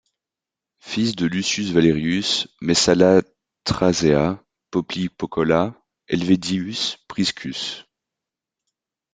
[0.79, 3.21] Fils de Lucius Valerius Messalla
[3.65, 5.75] Thrasea Poplicola
[6.07, 7.85] Helvidius Priscus.